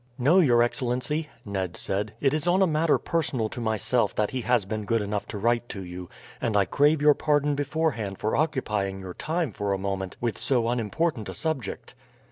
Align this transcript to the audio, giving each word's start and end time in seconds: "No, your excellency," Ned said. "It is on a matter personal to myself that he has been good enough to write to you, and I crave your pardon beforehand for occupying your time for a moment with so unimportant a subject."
"No, 0.17 0.39
your 0.39 0.63
excellency," 0.63 1.29
Ned 1.45 1.77
said. 1.77 2.15
"It 2.19 2.33
is 2.33 2.47
on 2.47 2.63
a 2.63 2.65
matter 2.65 2.97
personal 2.97 3.49
to 3.49 3.61
myself 3.61 4.15
that 4.15 4.31
he 4.31 4.41
has 4.41 4.65
been 4.65 4.83
good 4.85 4.99
enough 5.03 5.27
to 5.27 5.37
write 5.37 5.69
to 5.69 5.83
you, 5.83 6.09
and 6.41 6.57
I 6.57 6.65
crave 6.65 7.03
your 7.03 7.13
pardon 7.13 7.53
beforehand 7.53 8.17
for 8.17 8.35
occupying 8.35 9.01
your 9.01 9.13
time 9.13 9.51
for 9.53 9.73
a 9.73 9.77
moment 9.77 10.17
with 10.19 10.39
so 10.39 10.67
unimportant 10.69 11.29
a 11.29 11.35
subject." 11.35 11.93